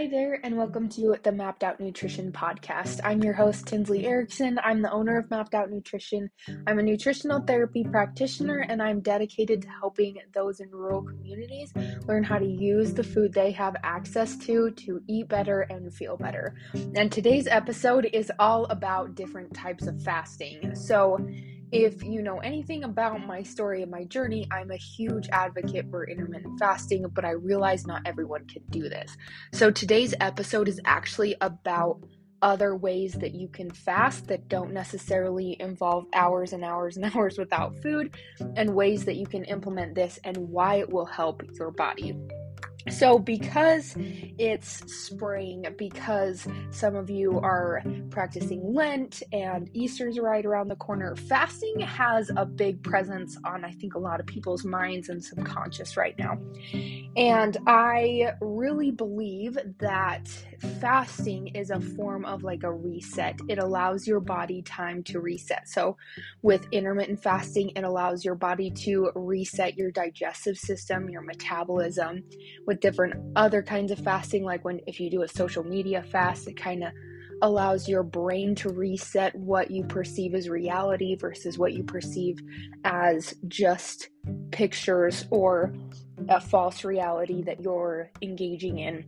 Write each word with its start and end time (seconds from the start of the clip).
Hi 0.00 0.06
there, 0.06 0.40
and 0.42 0.56
welcome 0.56 0.88
to 0.88 1.14
the 1.22 1.30
Mapped 1.30 1.62
Out 1.62 1.78
Nutrition 1.78 2.32
Podcast. 2.32 3.00
I'm 3.04 3.22
your 3.22 3.34
host, 3.34 3.66
Tinsley 3.66 4.06
Erickson. 4.06 4.58
I'm 4.64 4.80
the 4.80 4.90
owner 4.90 5.18
of 5.18 5.30
Mapped 5.30 5.54
Out 5.54 5.70
Nutrition. 5.70 6.30
I'm 6.66 6.78
a 6.78 6.82
nutritional 6.82 7.40
therapy 7.40 7.84
practitioner, 7.84 8.60
and 8.60 8.82
I'm 8.82 9.00
dedicated 9.00 9.60
to 9.60 9.68
helping 9.68 10.16
those 10.32 10.60
in 10.60 10.70
rural 10.70 11.02
communities 11.02 11.74
learn 12.08 12.24
how 12.24 12.38
to 12.38 12.46
use 12.46 12.94
the 12.94 13.04
food 13.04 13.34
they 13.34 13.50
have 13.50 13.76
access 13.82 14.38
to 14.38 14.70
to 14.70 15.02
eat 15.06 15.28
better 15.28 15.66
and 15.68 15.92
feel 15.92 16.16
better. 16.16 16.54
And 16.94 17.12
today's 17.12 17.46
episode 17.46 18.08
is 18.10 18.32
all 18.38 18.64
about 18.70 19.14
different 19.14 19.52
types 19.52 19.86
of 19.86 20.02
fasting. 20.02 20.74
So, 20.76 21.18
if 21.72 22.02
you 22.02 22.22
know 22.22 22.38
anything 22.38 22.84
about 22.84 23.24
my 23.26 23.42
story 23.42 23.82
and 23.82 23.90
my 23.90 24.04
journey, 24.04 24.46
I'm 24.50 24.70
a 24.70 24.76
huge 24.76 25.28
advocate 25.30 25.86
for 25.90 26.08
intermittent 26.08 26.58
fasting, 26.58 27.06
but 27.14 27.24
I 27.24 27.30
realize 27.30 27.86
not 27.86 28.02
everyone 28.06 28.46
can 28.46 28.62
do 28.70 28.88
this. 28.88 29.16
So 29.52 29.70
today's 29.70 30.14
episode 30.20 30.68
is 30.68 30.80
actually 30.84 31.36
about 31.40 32.00
other 32.42 32.74
ways 32.74 33.12
that 33.14 33.34
you 33.34 33.48
can 33.48 33.70
fast 33.70 34.26
that 34.28 34.48
don't 34.48 34.72
necessarily 34.72 35.56
involve 35.60 36.06
hours 36.14 36.52
and 36.52 36.64
hours 36.64 36.96
and 36.96 37.04
hours 37.14 37.38
without 37.38 37.80
food, 37.82 38.16
and 38.56 38.74
ways 38.74 39.04
that 39.04 39.16
you 39.16 39.26
can 39.26 39.44
implement 39.44 39.94
this 39.94 40.18
and 40.24 40.36
why 40.36 40.76
it 40.76 40.90
will 40.90 41.06
help 41.06 41.42
your 41.54 41.70
body. 41.70 42.16
So, 42.88 43.18
because 43.18 43.94
it's 43.96 44.82
spring, 44.92 45.66
because 45.76 46.46
some 46.70 46.96
of 46.96 47.10
you 47.10 47.38
are 47.38 47.82
practicing 48.08 48.74
Lent 48.74 49.22
and 49.32 49.68
Easter's 49.74 50.18
right 50.18 50.44
around 50.44 50.68
the 50.68 50.76
corner, 50.76 51.14
fasting 51.14 51.80
has 51.80 52.30
a 52.36 52.46
big 52.46 52.82
presence 52.82 53.36
on, 53.44 53.64
I 53.64 53.72
think, 53.72 53.94
a 53.94 53.98
lot 53.98 54.18
of 54.18 54.26
people's 54.26 54.64
minds 54.64 55.10
and 55.10 55.22
subconscious 55.22 55.96
right 55.96 56.18
now. 56.18 56.38
And 57.16 57.56
I 57.66 58.32
really 58.40 58.92
believe 58.92 59.58
that 59.78 60.28
fasting 60.80 61.48
is 61.48 61.70
a 61.70 61.80
form 61.80 62.24
of 62.24 62.44
like 62.44 62.62
a 62.62 62.72
reset. 62.72 63.38
It 63.48 63.58
allows 63.58 64.06
your 64.06 64.20
body 64.20 64.62
time 64.62 65.02
to 65.04 65.20
reset. 65.20 65.68
So, 65.68 65.96
with 66.42 66.66
intermittent 66.72 67.22
fasting, 67.22 67.72
it 67.76 67.84
allows 67.84 68.24
your 68.24 68.36
body 68.36 68.70
to 68.70 69.10
reset 69.14 69.76
your 69.76 69.90
digestive 69.90 70.56
system, 70.56 71.10
your 71.10 71.22
metabolism. 71.22 72.22
With 72.66 72.80
different 72.80 73.14
other 73.36 73.62
kinds 73.62 73.90
of 73.92 73.98
fasting, 73.98 74.44
like 74.44 74.64
when 74.64 74.80
if 74.86 75.00
you 75.00 75.10
do 75.10 75.22
a 75.22 75.28
social 75.28 75.64
media 75.64 76.02
fast, 76.02 76.48
it 76.48 76.56
kind 76.56 76.84
of 76.84 76.92
allows 77.42 77.88
your 77.88 78.02
brain 78.02 78.54
to 78.54 78.68
reset 78.68 79.34
what 79.34 79.70
you 79.70 79.84
perceive 79.84 80.34
as 80.34 80.48
reality 80.48 81.16
versus 81.16 81.58
what 81.58 81.72
you 81.72 81.82
perceive 81.82 82.38
as 82.84 83.34
just 83.48 84.10
pictures 84.50 85.24
or 85.30 85.72
a 86.28 86.40
false 86.40 86.84
reality 86.84 87.42
that 87.42 87.60
you're 87.60 88.10
engaging 88.20 88.78
in 88.78 89.04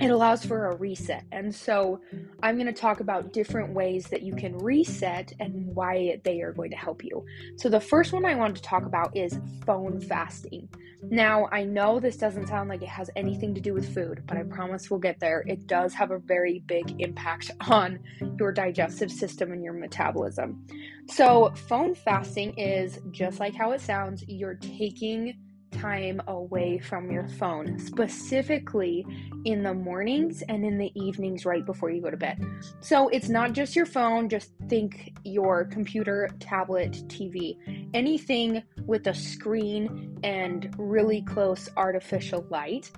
it 0.00 0.10
allows 0.10 0.44
for 0.44 0.66
a 0.66 0.76
reset. 0.76 1.24
And 1.32 1.54
so 1.54 2.00
I'm 2.42 2.56
going 2.56 2.66
to 2.66 2.72
talk 2.72 3.00
about 3.00 3.32
different 3.32 3.72
ways 3.72 4.06
that 4.08 4.22
you 4.22 4.34
can 4.34 4.56
reset 4.58 5.32
and 5.38 5.66
why 5.74 6.20
they 6.24 6.40
are 6.40 6.52
going 6.52 6.70
to 6.70 6.76
help 6.76 7.04
you. 7.04 7.24
So 7.56 7.68
the 7.68 7.80
first 7.80 8.12
one 8.12 8.24
I 8.24 8.34
want 8.34 8.56
to 8.56 8.62
talk 8.62 8.84
about 8.84 9.16
is 9.16 9.38
phone 9.64 10.00
fasting. 10.00 10.68
Now, 11.02 11.48
I 11.52 11.62
know 11.62 12.00
this 12.00 12.16
doesn't 12.16 12.48
sound 12.48 12.68
like 12.68 12.82
it 12.82 12.88
has 12.88 13.10
anything 13.14 13.54
to 13.54 13.60
do 13.60 13.74
with 13.74 13.94
food, 13.94 14.24
but 14.26 14.36
I 14.36 14.42
promise 14.42 14.90
we'll 14.90 14.98
get 14.98 15.20
there. 15.20 15.44
It 15.46 15.66
does 15.66 15.94
have 15.94 16.10
a 16.10 16.18
very 16.18 16.64
big 16.66 17.00
impact 17.00 17.52
on 17.68 18.00
your 18.38 18.50
digestive 18.50 19.12
system 19.12 19.52
and 19.52 19.62
your 19.62 19.74
metabolism. 19.74 20.66
So, 21.08 21.52
phone 21.68 21.94
fasting 21.94 22.54
is 22.58 22.98
just 23.12 23.38
like 23.38 23.54
how 23.54 23.70
it 23.72 23.80
sounds, 23.80 24.24
you're 24.26 24.54
taking 24.54 25.38
time 25.72 26.20
away 26.26 26.78
from 26.78 27.10
your 27.10 27.28
phone, 27.28 27.78
specifically 27.78 29.06
in 29.44 29.62
the 29.62 29.74
mornings 29.74 30.42
and 30.48 30.64
in 30.64 30.78
the 30.78 30.90
evenings 30.94 31.44
right 31.44 31.64
before 31.64 31.90
you 31.90 32.00
go 32.00 32.10
to 32.10 32.16
bed. 32.16 32.44
So 32.80 33.08
it's 33.08 33.28
not 33.28 33.52
just 33.52 33.76
your 33.76 33.86
phone, 33.86 34.28
just 34.28 34.52
think 34.68 35.16
your 35.24 35.64
computer, 35.64 36.28
tablet, 36.40 36.92
TV, 37.08 37.56
anything 37.94 38.62
with 38.86 39.06
a 39.06 39.14
screen 39.14 40.18
and 40.22 40.74
really 40.78 41.22
close 41.22 41.68
artificial 41.76 42.46
light 42.50 42.90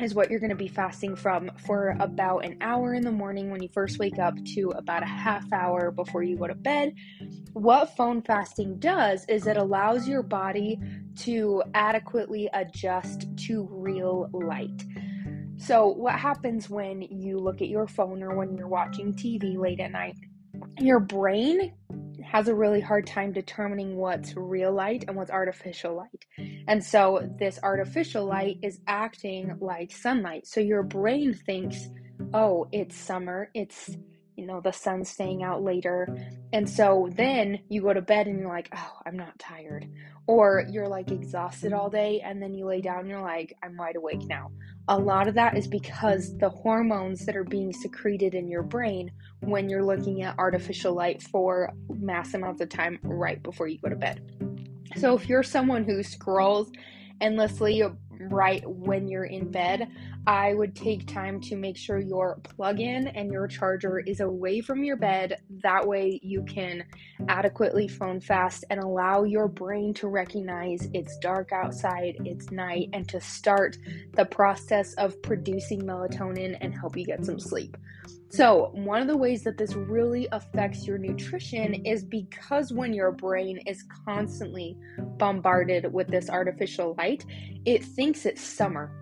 is 0.00 0.14
what 0.14 0.30
you're 0.30 0.40
going 0.40 0.50
to 0.50 0.56
be 0.56 0.68
fasting 0.68 1.16
from 1.16 1.50
for 1.66 1.96
about 2.00 2.44
an 2.44 2.56
hour 2.60 2.94
in 2.94 3.02
the 3.02 3.12
morning 3.12 3.50
when 3.50 3.62
you 3.62 3.68
first 3.72 3.98
wake 3.98 4.18
up 4.18 4.34
to 4.54 4.70
about 4.70 5.02
a 5.02 5.06
half 5.06 5.50
hour 5.52 5.90
before 5.90 6.22
you 6.22 6.36
go 6.36 6.46
to 6.46 6.54
bed. 6.54 6.94
What 7.52 7.96
phone 7.96 8.22
fasting 8.22 8.78
does 8.78 9.24
is 9.28 9.46
it 9.46 9.56
allows 9.56 10.06
your 10.06 10.22
body 10.22 10.78
to 11.20 11.62
adequately 11.74 12.48
adjust 12.52 13.26
to 13.46 13.68
real 13.70 14.28
light. 14.32 14.84
So, 15.58 15.88
what 15.88 16.14
happens 16.14 16.68
when 16.68 17.00
you 17.00 17.38
look 17.38 17.62
at 17.62 17.68
your 17.68 17.86
phone 17.86 18.22
or 18.22 18.36
when 18.36 18.56
you're 18.56 18.68
watching 18.68 19.14
TV 19.14 19.56
late 19.56 19.80
at 19.80 19.90
night? 19.90 20.16
Your 20.78 21.00
brain 21.00 21.72
has 22.26 22.48
a 22.48 22.54
really 22.54 22.80
hard 22.80 23.06
time 23.06 23.32
determining 23.32 23.96
what's 23.96 24.36
real 24.36 24.72
light 24.72 25.04
and 25.06 25.16
what's 25.16 25.30
artificial 25.30 25.94
light. 25.94 26.26
And 26.66 26.82
so 26.82 27.28
this 27.38 27.58
artificial 27.62 28.24
light 28.26 28.58
is 28.62 28.80
acting 28.86 29.56
like 29.60 29.92
sunlight. 29.92 30.46
So 30.46 30.60
your 30.60 30.82
brain 30.82 31.32
thinks, 31.34 31.88
oh, 32.34 32.66
it's 32.72 32.96
summer, 32.96 33.50
it's 33.54 33.96
know, 34.46 34.60
the 34.60 34.72
sun's 34.72 35.10
staying 35.10 35.42
out 35.42 35.62
later. 35.62 36.16
And 36.52 36.68
so 36.68 37.08
then 37.16 37.60
you 37.68 37.82
go 37.82 37.92
to 37.92 38.02
bed 38.02 38.26
and 38.26 38.38
you're 38.38 38.48
like, 38.48 38.68
oh, 38.74 38.92
I'm 39.04 39.16
not 39.16 39.38
tired. 39.38 39.88
Or 40.26 40.64
you're 40.70 40.88
like 40.88 41.10
exhausted 41.10 41.72
all 41.72 41.90
day 41.90 42.20
and 42.24 42.42
then 42.42 42.54
you 42.54 42.66
lay 42.66 42.80
down 42.80 43.00
and 43.00 43.08
you're 43.08 43.20
like, 43.20 43.56
I'm 43.62 43.76
wide 43.76 43.96
awake 43.96 44.26
now. 44.26 44.50
A 44.88 44.98
lot 44.98 45.28
of 45.28 45.34
that 45.34 45.56
is 45.56 45.66
because 45.66 46.36
the 46.38 46.48
hormones 46.48 47.26
that 47.26 47.36
are 47.36 47.44
being 47.44 47.72
secreted 47.72 48.34
in 48.34 48.48
your 48.48 48.62
brain 48.62 49.10
when 49.40 49.68
you're 49.68 49.84
looking 49.84 50.22
at 50.22 50.38
artificial 50.38 50.94
light 50.94 51.22
for 51.22 51.72
mass 51.88 52.34
amounts 52.34 52.60
of 52.60 52.68
time 52.68 52.98
right 53.02 53.42
before 53.42 53.68
you 53.68 53.78
go 53.78 53.88
to 53.88 53.96
bed. 53.96 54.20
So 54.96 55.14
if 55.14 55.28
you're 55.28 55.42
someone 55.42 55.84
who 55.84 56.02
scrolls 56.02 56.70
endlessly 57.20 57.82
Mm-hmm. 58.16 58.34
right 58.34 58.62
when 58.66 59.08
you're 59.08 59.24
in 59.24 59.50
bed, 59.50 59.90
I 60.26 60.54
would 60.54 60.74
take 60.74 61.06
time 61.06 61.40
to 61.42 61.56
make 61.56 61.76
sure 61.76 61.98
your 61.98 62.40
plug 62.42 62.80
in 62.80 63.08
and 63.08 63.30
your 63.30 63.46
charger 63.46 63.98
is 63.98 64.20
away 64.20 64.62
from 64.62 64.82
your 64.84 64.96
bed. 64.96 65.36
That 65.62 65.86
way, 65.86 66.18
you 66.22 66.42
can 66.44 66.84
adequately 67.28 67.88
phone 67.88 68.20
fast 68.20 68.64
and 68.70 68.80
allow 68.80 69.24
your 69.24 69.48
brain 69.48 69.92
to 69.94 70.08
recognize 70.08 70.88
it's 70.94 71.18
dark 71.18 71.52
outside, 71.52 72.16
it's 72.24 72.50
night, 72.50 72.88
and 72.94 73.06
to 73.10 73.20
start 73.20 73.76
the 74.14 74.24
process 74.24 74.94
of 74.94 75.20
producing 75.22 75.82
melatonin 75.82 76.56
and 76.60 76.74
help 76.74 76.96
you 76.96 77.04
get 77.04 77.24
some 77.24 77.38
sleep. 77.38 77.76
So, 78.28 78.70
one 78.72 79.00
of 79.00 79.08
the 79.08 79.16
ways 79.16 79.42
that 79.44 79.58
this 79.58 79.74
really 79.74 80.28
affects 80.32 80.86
your 80.86 80.98
nutrition 80.98 81.86
is 81.86 82.04
because 82.04 82.72
when 82.72 82.92
your 82.92 83.12
brain 83.12 83.58
is 83.66 83.84
constantly 84.04 84.76
bombarded 85.18 85.92
with 85.92 86.08
this 86.08 86.28
artificial 86.28 86.94
light, 86.98 87.24
it 87.64 87.84
thinks 87.84 88.26
it's 88.26 88.42
summer 88.42 88.92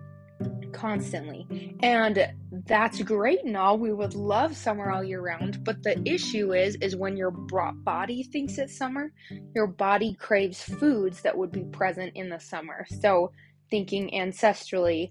constantly. 0.75 1.75
And 1.81 2.33
that's 2.65 3.01
great 3.01 3.43
and 3.45 3.55
all. 3.55 3.77
We 3.77 3.93
would 3.93 4.13
love 4.13 4.55
summer 4.55 4.91
all 4.91 5.03
year 5.03 5.21
round, 5.21 5.63
but 5.63 5.81
the 5.83 6.01
issue 6.07 6.53
is 6.53 6.75
is 6.81 6.95
when 6.95 7.17
your 7.17 7.31
body 7.31 8.23
thinks 8.23 8.57
it's 8.57 8.77
summer, 8.77 9.11
your 9.53 9.67
body 9.67 10.15
craves 10.19 10.61
foods 10.61 11.21
that 11.21 11.37
would 11.37 11.51
be 11.51 11.63
present 11.65 12.11
in 12.15 12.29
the 12.29 12.39
summer. 12.39 12.85
So, 13.01 13.31
thinking 13.71 14.11
ancestrally, 14.13 15.09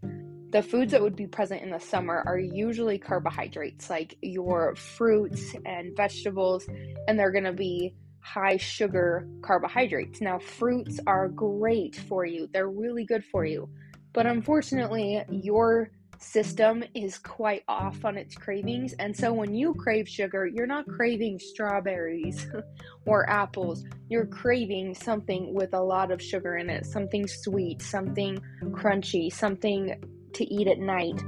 the 0.55 0.63
foods 0.63 0.93
that 0.93 1.03
would 1.03 1.17
be 1.17 1.27
present 1.27 1.63
in 1.63 1.71
the 1.71 1.81
summer 1.81 2.23
are 2.29 2.39
usually 2.39 2.97
carbohydrates 2.97 3.91
like 3.91 4.17
your 4.23 4.77
fruits 4.77 5.53
and 5.67 5.97
vegetables, 5.97 6.65
and 7.09 7.19
they're 7.19 7.33
going 7.33 7.43
to 7.43 7.53
be 7.53 7.97
high 8.21 8.57
sugar 8.57 9.27
carbohydrates. 9.43 10.21
Now, 10.21 10.39
fruits 10.39 11.01
are 11.09 11.29
great 11.29 11.97
for 11.97 12.25
you, 12.25 12.49
they're 12.53 12.71
really 12.71 13.05
good 13.05 13.25
for 13.25 13.45
you, 13.45 13.69
but 14.13 14.27
unfortunately, 14.27 15.25
your 15.29 15.91
system 16.21 16.85
is 16.95 17.19
quite 17.19 17.65
off 17.67 18.05
on 18.05 18.17
its 18.17 18.37
cravings. 18.37 18.93
And 19.01 19.15
so 19.15 19.33
when 19.33 19.57
you 19.57 19.75
crave 19.75 20.09
sugar, 20.09 20.47
you're 20.47 20.69
not 20.69 20.87
craving 20.87 21.41
strawberries 21.41 22.47
or 23.07 23.29
apples. 23.29 23.85
You're 24.09 24.27
craving 24.27 24.95
something 24.95 25.53
with 25.53 25.75
a 25.75 25.83
lot 25.83 26.13
of 26.13 26.23
sugar 26.23 26.59
in 26.59 26.71
it, 26.71 26.87
something 26.87 27.27
sweet, 27.27 27.83
something 27.83 28.41
crunchy, 28.71 29.33
something 29.33 30.01
to 30.35 30.55
eat 30.55 30.69
at 30.69 30.79
night. 30.79 31.23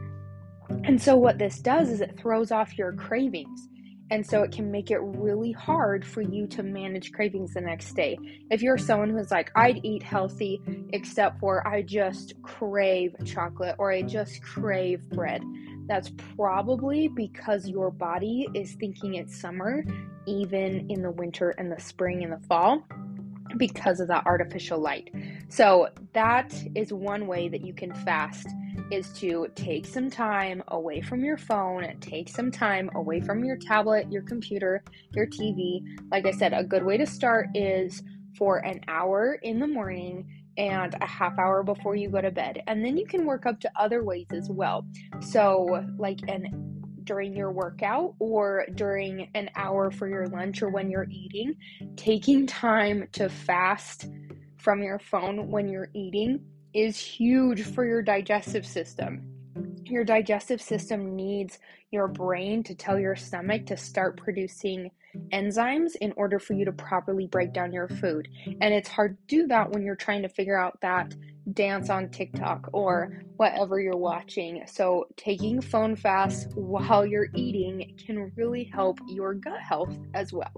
And 0.84 1.00
so, 1.00 1.16
what 1.16 1.38
this 1.38 1.60
does 1.60 1.90
is 1.90 2.00
it 2.00 2.18
throws 2.18 2.50
off 2.50 2.76
your 2.76 2.92
cravings. 2.92 3.68
And 4.10 4.24
so, 4.24 4.42
it 4.42 4.52
can 4.52 4.70
make 4.70 4.90
it 4.90 4.98
really 4.98 5.52
hard 5.52 6.04
for 6.04 6.22
you 6.22 6.46
to 6.48 6.62
manage 6.62 7.12
cravings 7.12 7.54
the 7.54 7.60
next 7.60 7.94
day. 7.94 8.18
If 8.50 8.62
you're 8.62 8.78
someone 8.78 9.10
who's 9.10 9.30
like, 9.30 9.50
I'd 9.56 9.84
eat 9.84 10.02
healthy, 10.02 10.60
except 10.92 11.40
for 11.40 11.66
I 11.66 11.82
just 11.82 12.40
crave 12.42 13.14
chocolate 13.24 13.76
or 13.78 13.92
I 13.92 14.02
just 14.02 14.42
crave 14.42 15.08
bread, 15.10 15.42
that's 15.88 16.10
probably 16.36 17.08
because 17.08 17.68
your 17.68 17.90
body 17.90 18.48
is 18.54 18.74
thinking 18.74 19.14
it's 19.14 19.40
summer, 19.40 19.84
even 20.26 20.90
in 20.90 21.02
the 21.02 21.12
winter 21.12 21.50
and 21.50 21.70
the 21.70 21.80
spring 21.80 22.24
and 22.24 22.32
the 22.32 22.44
fall 22.46 22.84
because 23.56 24.00
of 24.00 24.08
that 24.08 24.26
artificial 24.26 24.80
light. 24.80 25.10
So, 25.48 25.88
that 26.12 26.52
is 26.74 26.92
one 26.92 27.28
way 27.28 27.48
that 27.48 27.64
you 27.64 27.72
can 27.72 27.94
fast 27.94 28.48
is 28.90 29.12
to 29.14 29.48
take 29.54 29.86
some 29.86 30.10
time 30.10 30.62
away 30.68 31.00
from 31.00 31.24
your 31.24 31.36
phone, 31.36 31.86
take 32.00 32.28
some 32.28 32.50
time 32.50 32.90
away 32.94 33.20
from 33.20 33.44
your 33.44 33.56
tablet, 33.56 34.10
your 34.10 34.22
computer, 34.22 34.82
your 35.12 35.26
TV. 35.26 35.80
Like 36.10 36.26
I 36.26 36.30
said, 36.30 36.52
a 36.52 36.64
good 36.64 36.84
way 36.84 36.96
to 36.96 37.06
start 37.06 37.48
is 37.54 38.02
for 38.36 38.58
an 38.58 38.80
hour 38.88 39.38
in 39.42 39.58
the 39.58 39.66
morning 39.66 40.26
and 40.58 40.94
a 41.00 41.06
half 41.06 41.38
hour 41.38 41.62
before 41.62 41.96
you 41.96 42.08
go 42.08 42.20
to 42.20 42.30
bed. 42.30 42.62
And 42.66 42.84
then 42.84 42.96
you 42.96 43.06
can 43.06 43.26
work 43.26 43.46
up 43.46 43.60
to 43.60 43.70
other 43.76 44.04
ways 44.04 44.26
as 44.30 44.48
well. 44.50 44.86
So, 45.20 45.84
like 45.98 46.20
an 46.28 46.72
during 47.04 47.36
your 47.36 47.52
workout 47.52 48.14
or 48.18 48.66
during 48.74 49.30
an 49.34 49.48
hour 49.54 49.90
for 49.92 50.08
your 50.08 50.26
lunch 50.26 50.60
or 50.60 50.68
when 50.68 50.90
you're 50.90 51.06
eating, 51.08 51.54
taking 51.96 52.46
time 52.46 53.06
to 53.12 53.28
fast 53.28 54.08
from 54.56 54.82
your 54.82 54.98
phone 54.98 55.48
when 55.48 55.68
you're 55.68 55.88
eating 55.94 56.40
is 56.74 56.98
huge 56.98 57.62
for 57.62 57.84
your 57.84 58.02
digestive 58.02 58.66
system. 58.66 59.22
Your 59.84 60.04
digestive 60.04 60.60
system 60.60 61.14
needs 61.14 61.58
your 61.90 62.08
brain 62.08 62.62
to 62.64 62.74
tell 62.74 62.98
your 62.98 63.16
stomach 63.16 63.66
to 63.66 63.76
start 63.76 64.16
producing 64.16 64.90
enzymes 65.32 65.96
in 66.00 66.12
order 66.16 66.38
for 66.38 66.52
you 66.54 66.64
to 66.64 66.72
properly 66.72 67.26
break 67.26 67.52
down 67.52 67.72
your 67.72 67.88
food. 67.88 68.28
And 68.60 68.74
it's 68.74 68.88
hard 68.88 69.16
to 69.16 69.36
do 69.36 69.46
that 69.46 69.70
when 69.70 69.82
you're 69.82 69.96
trying 69.96 70.22
to 70.22 70.28
figure 70.28 70.58
out 70.58 70.80
that 70.80 71.14
dance 71.52 71.90
on 71.90 72.10
TikTok 72.10 72.68
or 72.72 73.22
whatever 73.36 73.80
you're 73.80 73.96
watching. 73.96 74.64
So, 74.66 75.06
taking 75.16 75.60
phone 75.60 75.94
fasts 75.96 76.46
while 76.54 77.06
you're 77.06 77.28
eating 77.34 77.96
can 78.04 78.32
really 78.36 78.64
help 78.64 78.98
your 79.06 79.34
gut 79.34 79.60
health 79.60 79.96
as 80.14 80.32
well. 80.32 80.52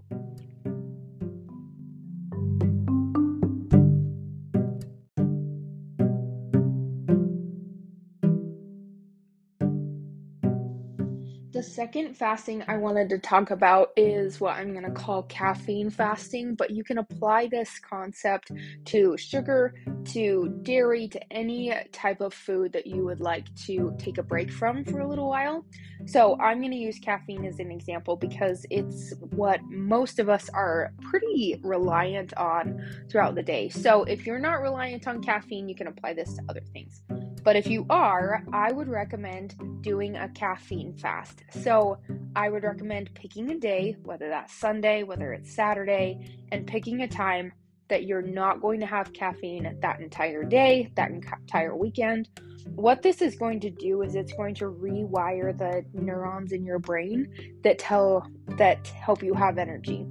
The 11.58 11.64
second 11.64 12.16
fasting 12.16 12.62
I 12.69 12.76
wanted 12.76 13.08
to 13.08 13.19
talk 13.19 13.50
about 13.50 13.90
is 13.96 14.40
what 14.40 14.55
I'm 14.55 14.70
going 14.70 14.84
to 14.84 14.93
call 14.93 15.25
caffeine 15.25 15.90
fasting, 15.90 16.55
but 16.55 16.70
you 16.70 16.84
can 16.84 16.99
apply 16.99 17.49
this 17.49 17.81
concept 17.81 18.52
to 18.84 19.16
sugar, 19.16 19.75
to 20.12 20.56
dairy, 20.62 21.08
to 21.08 21.32
any 21.32 21.75
type 21.90 22.20
of 22.20 22.32
food 22.32 22.72
that 22.75 22.87
you 22.87 23.05
would 23.05 23.20
like 23.20 23.52
to 23.66 23.93
take 23.99 24.19
a 24.19 24.22
break 24.22 24.52
from 24.52 24.84
for 24.84 25.00
a 25.00 25.08
little 25.08 25.28
while. 25.28 25.66
So, 26.06 26.38
I'm 26.38 26.60
going 26.60 26.70
to 26.70 26.76
use 26.76 27.00
caffeine 27.00 27.44
as 27.44 27.58
an 27.58 27.72
example 27.72 28.14
because 28.14 28.64
it's 28.70 29.12
what 29.31 29.60
most 29.64 30.20
of 30.20 30.28
us 30.28 30.49
are 30.50 30.93
pretty 31.10 31.58
reliant 31.64 32.34
on 32.34 32.81
throughout 33.10 33.34
the 33.34 33.43
day. 33.43 33.69
So, 33.69 34.05
if 34.05 34.26
you're 34.26 34.38
not 34.38 34.62
reliant 34.62 35.08
on 35.08 35.20
caffeine, 35.20 35.69
you 35.69 35.75
can 35.75 35.88
apply 35.88 36.14
this 36.14 36.34
to 36.34 36.43
other 36.49 36.62
things. 36.72 37.02
But 37.49 37.56
if 37.56 37.67
you 37.67 37.87
are, 37.89 38.45
I 38.53 38.73
would 38.73 38.89
recommend 38.89 39.55
doing 39.81 40.17
a 40.17 40.29
caffeine 40.29 40.93
fast. 40.99 41.45
So 41.62 41.97
I 42.37 42.50
would 42.50 42.62
recommend 42.62 43.15
picking 43.15 43.50
a 43.50 43.59
day, 43.59 43.97
whether 44.03 44.29
that's 44.29 44.53
Sunday, 44.53 45.03
whether 45.03 45.33
it's 45.33 45.55
Saturday, 45.55 46.43
and 46.53 46.67
picking 46.67 47.00
a 47.00 47.09
time 47.09 47.55
that 47.89 48.05
you're 48.05 48.21
not 48.21 48.61
going 48.61 48.81
to 48.81 48.87
have 48.87 49.15
caffeine 49.15 49.79
that 49.81 49.99
entire 49.99 50.45
day, 50.45 50.93
that 50.95 51.11
entire 51.11 51.75
weekend. 51.75 52.29
What 52.75 53.00
this 53.00 53.23
is 53.23 53.35
going 53.35 53.61
to 53.61 53.71
do 53.71 54.03
is 54.03 54.15
it's 54.15 54.35
going 54.35 54.55
to 54.56 54.67
rewire 54.67 55.56
the 55.56 55.87
neurons 55.94 56.53
in 56.53 56.67
your 56.67 56.79
brain 56.79 57.33
that 57.65 57.79
tell 57.79 58.31
that 58.59 58.89
help 58.89 59.23
you 59.23 59.33
have 59.33 59.56
energy 59.56 60.06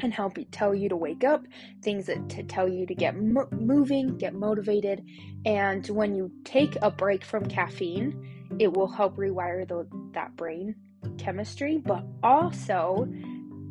and 0.00 0.12
help 0.12 0.38
tell 0.50 0.74
you 0.74 0.88
to 0.88 0.96
wake 0.96 1.24
up, 1.24 1.44
things 1.82 2.06
that 2.06 2.28
to 2.30 2.42
tell 2.42 2.68
you 2.68 2.86
to 2.86 2.94
get 2.94 3.16
mo- 3.16 3.48
moving, 3.52 4.16
get 4.16 4.34
motivated. 4.34 5.04
And 5.44 5.86
when 5.88 6.14
you 6.14 6.30
take 6.44 6.76
a 6.82 6.90
break 6.90 7.24
from 7.24 7.46
caffeine, 7.46 8.56
it 8.58 8.72
will 8.72 8.88
help 8.88 9.16
rewire 9.16 9.66
the, 9.66 9.86
that 10.12 10.36
brain 10.36 10.74
chemistry, 11.18 11.78
but 11.78 12.04
also 12.22 13.08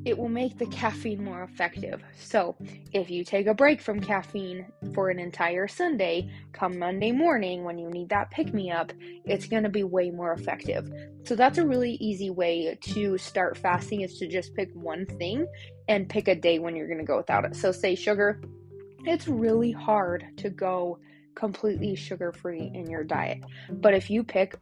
it 0.07 0.18
will 0.18 0.30
make 0.30 0.57
the 0.57 0.65
caffeine 0.68 1.21
more 1.21 1.44
effective. 1.44 2.01
So, 2.18 2.56
if 2.94 3.09
you 3.09 3.25
take 3.25 3.45
a 3.48 3.54
break 3.54 3.81
from 3.81 4.00
caffeine 4.00 4.65
for 4.94 5.09
an 5.09 5.19
entire 5.19 5.68
Sunday, 5.68 6.31
come 6.54 6.80
Monday 6.80 7.12
morning 7.12 7.65
when 7.65 7.77
you 7.77 7.89
need 7.89 8.07
that 8.09 8.31
pick 8.31 8.54
me 8.54 8.71
up, 8.71 8.94
it's 9.25 9.48
going 9.48 9.63
to 9.63 9.69
be 9.69 9.83
way 9.83 10.09
more 10.09 10.31
effective. 10.31 10.89
So, 11.25 11.36
that's 11.36 11.57
a 11.57 11.68
really 11.68 11.95
easy 11.95 12.30
way 12.30 12.77
to 12.80 13.18
start 13.18 13.57
fasting 13.57 14.01
is 14.01 14.18
to 14.19 14.27
just 14.27 14.56
pick 14.56 14.69
one 14.74 15.06
thing 15.06 15.45
and 15.89 16.07
pick 16.07 16.30
a 16.30 16.36
day 16.36 16.59
when 16.59 16.77
you're 16.77 16.88
going 16.88 17.00
to 17.00 17.06
go 17.06 17.18
without 17.18 17.44
it. 17.44 17.57
So, 17.57 17.74
say 17.74 17.94
sugar, 17.94 18.42
it's 19.04 19.27
really 19.27 19.74
hard 19.74 20.25
to 20.38 20.50
go 20.50 21.00
completely 21.36 21.95
sugar 21.95 22.31
free 22.31 22.71
in 22.74 22.89
your 22.89 23.04
diet. 23.04 23.44
But 23.69 23.94
if 23.94 24.09
you 24.09 24.24
pick 24.24 24.56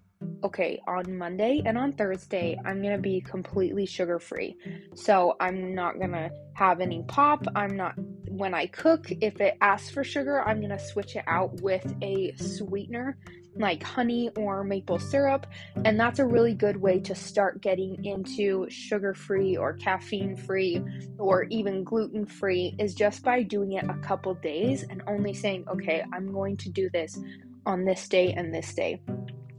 okay, 0.44 0.82
on 0.88 1.18
Monday 1.18 1.62
and 1.66 1.78
on 1.78 1.94
Thursday, 1.94 2.58
I'm 2.66 2.82
gonna 2.82 2.98
be 2.98 3.22
completely 3.22 3.86
sugar 3.86 4.20
free. 4.20 4.56
So 4.94 5.36
I'm 5.40 5.74
not 5.74 6.00
gonna 6.00 6.30
have 6.54 6.82
any 6.82 7.04
pop. 7.08 7.46
I'm 7.56 7.76
not, 7.76 7.96
when 8.30 8.54
I 8.54 8.68
cook, 8.68 9.12
if 9.22 9.42
it 9.42 9.58
asks 9.62 9.90
for 9.90 10.04
sugar, 10.04 10.42
I'm 10.42 10.62
gonna 10.62 10.80
switch 10.80 11.16
it 11.16 11.24
out 11.28 11.62
with 11.62 11.96
a 12.02 12.34
sweetener 12.38 13.18
like 13.58 13.82
honey 13.82 14.30
or 14.38 14.64
maple 14.64 15.00
syrup. 15.00 15.48
And 15.86 16.00
that's 16.00 16.20
a 16.20 16.26
really 16.26 16.54
good 16.54 16.78
way 16.78 17.00
to 17.00 17.16
start 17.16 17.62
getting 17.62 18.04
into 18.04 18.70
sugar 18.70 19.14
free 19.14 19.56
or 19.56 19.74
caffeine 19.74 20.36
free 20.36 20.84
or 21.18 21.44
even 21.46 21.84
gluten 21.84 22.26
free, 22.26 22.76
is 22.80 22.94
just 22.94 23.24
by 23.24 23.44
doing 23.44 23.74
it 23.74 23.86
a 23.90 23.98
couple 24.00 24.34
days 24.36 24.84
and 24.84 25.02
only 25.08 25.34
saying, 25.34 25.66
okay, 25.70 26.04
I'm 26.14 26.32
going 26.32 26.58
to 26.58 26.70
do 26.70 26.90
this 26.90 27.18
on 27.66 27.86
this 27.86 28.08
day 28.08 28.34
and 28.34 28.54
this 28.54 28.74
day 28.74 29.02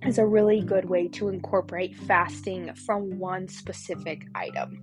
is 0.06 0.19
a 0.19 0.26
really 0.26 0.61
good 0.61 0.85
way 0.88 1.08
to 1.08 1.29
incorporate 1.29 1.97
fasting 1.97 2.73
from 2.75 3.19
one 3.19 3.49
specific 3.49 4.23
item. 4.37 4.81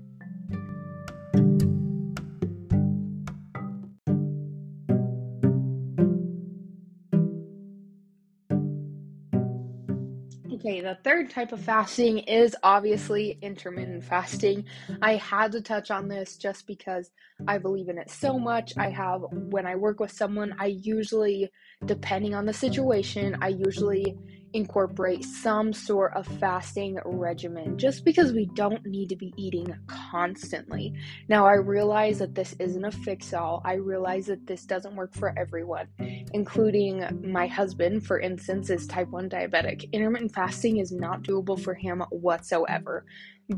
Okay, 10.54 10.80
the 10.80 10.98
third 11.04 11.30
type 11.30 11.52
of 11.52 11.60
fasting 11.60 12.20
is 12.20 12.56
obviously 12.64 13.38
intermittent 13.42 14.04
fasting. 14.04 14.64
I 15.02 15.16
had 15.16 15.52
to 15.54 15.62
touch 15.62 15.92
on 15.92 16.08
this 16.08 16.38
just 16.38 16.68
because 16.68 17.12
I 17.48 17.58
believe 17.58 17.90
in 17.90 17.98
it 17.98 18.10
so 18.10 18.40
much. 18.40 18.74
I 18.78 18.90
have, 18.90 19.24
when 19.32 19.66
I 19.66 19.76
work 19.76 20.00
with 20.00 20.12
someone, 20.12 20.56
I 20.60 20.68
usually, 20.68 21.50
depending 21.86 22.34
on 22.34 22.46
the 22.46 22.54
situation, 22.54 23.38
I 23.42 23.50
usually 23.50 24.18
incorporate 24.54 25.24
some 25.26 25.74
sort 25.74 26.14
of 26.16 26.28
fasting 26.40 27.00
regimen 27.06 27.78
just 27.78 28.06
because 28.06 28.32
we 28.32 28.46
don't 28.54 28.86
need 28.86 29.10
to 29.10 29.16
be 29.16 29.34
eating 29.36 29.76
constantly. 29.88 30.94
Now, 31.28 31.46
I 31.46 31.56
realize 31.56 32.20
that 32.20 32.36
this 32.36 32.56
isn't 32.60 32.86
a 32.86 32.92
fix 32.92 33.34
all. 33.34 33.62
I 33.66 33.74
realize 33.76 34.28
that 34.28 34.46
this 34.48 34.66
doesn't 34.66 34.96
work 34.96 35.14
for 35.14 35.34
everyone, 35.38 35.88
including 36.34 37.06
my 37.24 37.48
husband, 37.48 38.06
for 38.06 38.20
instance, 38.20 38.70
is 38.70 38.88
type 38.88 39.10
1 39.10 39.30
diabetic. 39.30 39.92
Intermittent 39.92 40.34
fasting 40.34 40.78
is 40.78 40.92
not 40.92 41.24
doable 41.24 41.60
for 41.60 41.74
him 41.74 42.04
whatsoever. 42.12 43.06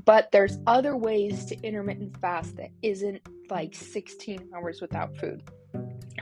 But 0.04 0.32
there's 0.32 0.58
other 0.66 0.98
ways 0.98 1.46
to 1.46 1.62
intermittent 1.62 2.20
fast 2.20 2.58
that 2.58 2.70
isn't 2.82 3.22
like 3.50 3.76
16 3.76 4.50
hours 4.56 4.82
without 4.82 5.16
food. 5.18 5.44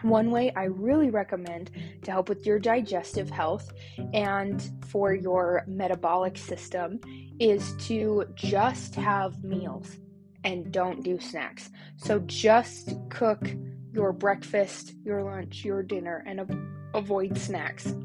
One 0.03 0.31
way 0.31 0.51
I 0.55 0.65
really 0.65 1.09
recommend 1.09 1.71
to 2.03 2.11
help 2.11 2.27
with 2.27 2.45
your 2.45 2.59
digestive 2.59 3.29
health 3.29 3.71
and 4.13 4.61
for 4.87 5.13
your 5.13 5.63
metabolic 5.65 6.37
system 6.37 6.99
is 7.39 7.73
to 7.87 8.25
just 8.35 8.95
have 8.95 9.43
meals 9.43 9.97
and 10.43 10.71
don't 10.71 11.03
do 11.03 11.19
snacks. 11.19 11.69
So 11.95 12.19
just 12.19 12.97
cook 13.09 13.49
your 13.93 14.11
breakfast, 14.11 14.93
your 15.05 15.23
lunch, 15.23 15.63
your 15.63 15.81
dinner, 15.83 16.23
and 16.27 16.41
avoid 16.93 17.37
snacks. 17.37 17.95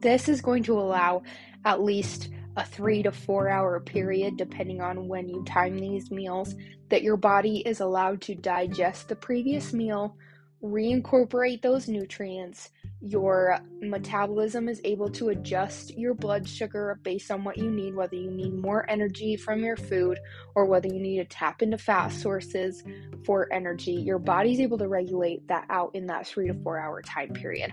This 0.00 0.28
is 0.28 0.40
going 0.40 0.62
to 0.64 0.80
allow 0.80 1.22
at 1.66 1.82
least 1.82 2.30
a 2.56 2.64
three 2.64 3.02
to 3.02 3.12
four 3.12 3.48
hour 3.48 3.80
period, 3.80 4.36
depending 4.36 4.80
on 4.80 5.08
when 5.08 5.28
you 5.28 5.44
time 5.44 5.78
these 5.78 6.10
meals, 6.10 6.54
that 6.88 7.02
your 7.02 7.16
body 7.16 7.58
is 7.66 7.80
allowed 7.80 8.20
to 8.22 8.34
digest 8.34 9.08
the 9.08 9.16
previous 9.16 9.72
meal 9.72 10.16
reincorporate 10.62 11.60
those 11.62 11.88
nutrients. 11.88 12.70
Your 13.00 13.58
metabolism 13.80 14.68
is 14.68 14.80
able 14.84 15.10
to 15.10 15.30
adjust 15.30 15.98
your 15.98 16.14
blood 16.14 16.48
sugar 16.48 17.00
based 17.02 17.30
on 17.30 17.42
what 17.42 17.58
you 17.58 17.68
need, 17.68 17.94
whether 17.94 18.14
you 18.14 18.30
need 18.30 18.54
more 18.54 18.88
energy 18.88 19.36
from 19.36 19.60
your 19.64 19.76
food 19.76 20.20
or 20.54 20.66
whether 20.66 20.86
you 20.86 21.00
need 21.00 21.18
to 21.18 21.24
tap 21.24 21.62
into 21.62 21.78
fat 21.78 22.08
sources 22.08 22.84
for 23.24 23.52
energy. 23.52 23.92
Your 23.92 24.18
body's 24.18 24.60
able 24.60 24.78
to 24.78 24.88
regulate 24.88 25.46
that 25.48 25.66
out 25.68 25.94
in 25.94 26.06
that 26.06 26.26
three 26.26 26.46
to 26.46 26.54
four 26.54 26.78
hour 26.78 27.02
time 27.02 27.32
period. 27.32 27.72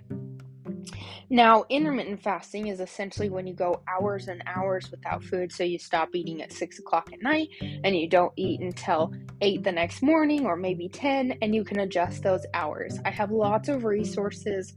Now, 1.29 1.59
mm. 1.59 1.69
intermittent 1.69 2.21
fasting 2.21 2.67
is 2.67 2.79
essentially 2.79 3.29
when 3.29 3.45
you 3.45 3.53
go 3.53 3.81
hours 3.88 4.27
and 4.27 4.41
hours 4.45 4.89
without 4.89 5.24
food. 5.24 5.51
So 5.51 5.63
you 5.63 5.77
stop 5.77 6.15
eating 6.15 6.41
at 6.41 6.51
six 6.51 6.79
o'clock 6.79 7.12
at 7.13 7.21
night 7.21 7.50
and 7.62 7.95
you 7.95 8.09
don't 8.09 8.33
eat 8.36 8.62
until 8.62 9.13
eight 9.41 9.63
the 9.63 9.71
next 9.71 10.01
morning 10.01 10.45
or 10.45 10.55
maybe 10.55 10.89
10, 10.89 11.38
and 11.41 11.53
you 11.53 11.63
can 11.63 11.79
adjust 11.79 12.24
those 12.24 12.45
hours. 12.53 13.00
I 13.05 13.12
have 13.12 13.31
lots 13.31 13.69
of 13.69 13.83
resources 13.83 14.74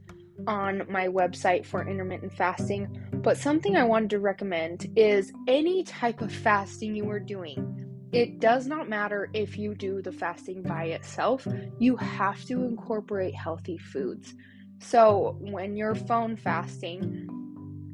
on 0.47 0.83
my 0.89 1.07
website 1.07 1.65
for 1.65 1.87
intermittent 1.87 2.33
fasting, 2.33 2.87
but 3.13 3.37
something 3.37 3.75
I 3.75 3.83
wanted 3.83 4.09
to 4.11 4.19
recommend 4.19 4.91
is 4.95 5.31
any 5.47 5.83
type 5.83 6.21
of 6.21 6.31
fasting 6.31 6.95
you 6.95 7.09
are 7.09 7.19
doing. 7.19 7.79
It 8.11 8.39
does 8.39 8.67
not 8.67 8.89
matter 8.89 9.29
if 9.33 9.57
you 9.57 9.73
do 9.73 10.01
the 10.01 10.11
fasting 10.11 10.61
by 10.61 10.85
itself, 10.85 11.47
you 11.79 11.95
have 11.95 12.43
to 12.45 12.63
incorporate 12.63 13.33
healthy 13.33 13.77
foods. 13.77 14.35
So, 14.83 15.37
when 15.39 15.75
you're 15.75 15.95
phone 15.95 16.35
fasting, 16.35 17.29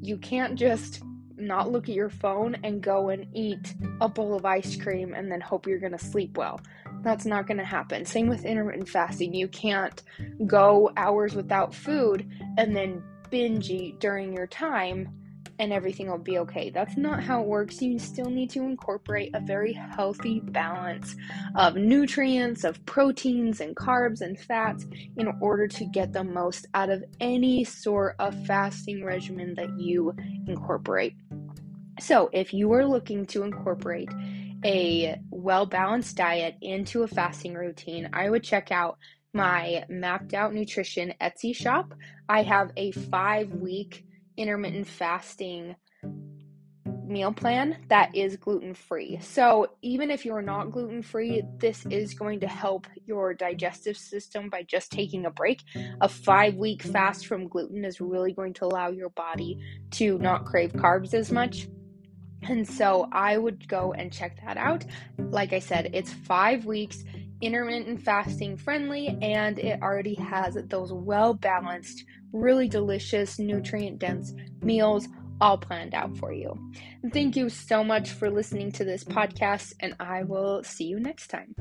you 0.01 0.17
can't 0.17 0.55
just 0.55 1.01
not 1.37 1.71
look 1.71 1.87
at 1.87 1.95
your 1.95 2.09
phone 2.09 2.55
and 2.63 2.81
go 2.81 3.09
and 3.09 3.25
eat 3.33 3.75
a 4.01 4.09
bowl 4.09 4.35
of 4.35 4.43
ice 4.43 4.75
cream 4.75 5.13
and 5.13 5.31
then 5.31 5.39
hope 5.39 5.67
you're 5.67 5.79
going 5.79 5.93
to 5.93 6.03
sleep 6.03 6.37
well. 6.37 6.59
That's 7.01 7.25
not 7.25 7.47
going 7.47 7.59
to 7.59 7.63
happen. 7.63 8.05
Same 8.05 8.27
with 8.27 8.43
intermittent 8.43 8.89
fasting. 8.89 9.33
You 9.33 9.47
can't 9.47 10.01
go 10.45 10.91
hours 10.97 11.35
without 11.35 11.73
food 11.73 12.29
and 12.57 12.75
then 12.75 13.03
binge 13.29 13.69
eat 13.69 13.99
during 13.99 14.33
your 14.33 14.47
time 14.47 15.09
and 15.59 15.73
everything 15.73 16.09
will 16.09 16.17
be 16.17 16.39
okay. 16.39 16.69
That's 16.69 16.95
not 16.95 17.21
how 17.21 17.41
it 17.41 17.47
works. 17.47 17.81
You 17.81 17.99
still 17.99 18.29
need 18.29 18.49
to 18.51 18.63
incorporate 18.63 19.31
a 19.35 19.41
very 19.41 19.73
healthy 19.73 20.39
balance 20.39 21.15
of 21.55 21.75
nutrients, 21.75 22.63
of 22.63 22.83
proteins 22.85 23.59
and 23.59 23.75
carbs 23.75 24.21
and 24.21 24.39
fats 24.39 24.85
in 25.17 25.27
order 25.41 25.67
to 25.67 25.85
get 25.85 26.13
the 26.13 26.23
most 26.23 26.65
out 26.73 26.89
of 26.89 27.03
any 27.19 27.65
sort 27.65 28.15
of 28.19 28.33
fasting 28.45 29.03
regimen 29.03 29.53
that 29.55 29.77
you 29.77 30.15
incorporate. 30.47 31.15
So, 31.99 32.29
if 32.31 32.53
you 32.53 32.71
are 32.71 32.85
looking 32.85 33.25
to 33.27 33.43
incorporate 33.43 34.09
a 34.63 35.19
well 35.29 35.65
balanced 35.65 36.15
diet 36.15 36.55
into 36.61 37.03
a 37.03 37.07
fasting 37.07 37.53
routine, 37.53 38.09
I 38.13 38.29
would 38.29 38.43
check 38.43 38.71
out 38.71 38.97
my 39.33 39.83
mapped 39.89 40.33
out 40.33 40.53
nutrition 40.53 41.13
Etsy 41.21 41.53
shop. 41.53 41.93
I 42.29 42.43
have 42.43 42.71
a 42.77 42.91
five 42.91 43.51
week 43.51 44.05
intermittent 44.39 44.87
fasting 44.87 45.75
meal 47.05 47.33
plan 47.33 47.75
that 47.89 48.15
is 48.15 48.37
gluten 48.37 48.73
free. 48.73 49.19
So, 49.21 49.71
even 49.81 50.11
if 50.11 50.25
you're 50.25 50.41
not 50.41 50.71
gluten 50.71 51.01
free, 51.01 51.43
this 51.57 51.85
is 51.89 52.13
going 52.13 52.39
to 52.41 52.47
help 52.47 52.87
your 53.05 53.33
digestive 53.33 53.97
system 53.97 54.49
by 54.49 54.63
just 54.63 54.91
taking 54.91 55.25
a 55.25 55.31
break. 55.31 55.61
A 56.01 56.07
five 56.07 56.55
week 56.55 56.83
fast 56.83 57.27
from 57.27 57.47
gluten 57.47 57.83
is 57.83 57.99
really 57.99 58.33
going 58.33 58.53
to 58.55 58.65
allow 58.65 58.89
your 58.89 59.09
body 59.09 59.57
to 59.91 60.17
not 60.19 60.45
crave 60.45 60.71
carbs 60.73 61.13
as 61.13 61.31
much. 61.31 61.67
And 62.43 62.67
so 62.67 63.07
I 63.11 63.37
would 63.37 63.67
go 63.67 63.93
and 63.93 64.11
check 64.11 64.39
that 64.45 64.57
out. 64.57 64.85
Like 65.17 65.53
I 65.53 65.59
said, 65.59 65.91
it's 65.93 66.13
five 66.13 66.65
weeks, 66.65 67.03
intermittent 67.41 68.01
fasting 68.01 68.57
friendly, 68.57 69.17
and 69.21 69.59
it 69.59 69.81
already 69.81 70.15
has 70.15 70.57
those 70.67 70.93
well 70.93 71.33
balanced, 71.33 72.05
really 72.31 72.67
delicious, 72.67 73.39
nutrient 73.39 73.99
dense 73.99 74.33
meals 74.61 75.07
all 75.41 75.57
planned 75.57 75.93
out 75.93 76.17
for 76.17 76.33
you. 76.33 76.53
Thank 77.13 77.35
you 77.35 77.49
so 77.49 77.83
much 77.83 78.09
for 78.11 78.29
listening 78.29 78.71
to 78.73 78.83
this 78.83 79.03
podcast, 79.03 79.73
and 79.79 79.95
I 79.99 80.23
will 80.23 80.63
see 80.63 80.85
you 80.85 80.99
next 80.99 81.27
time. 81.27 81.55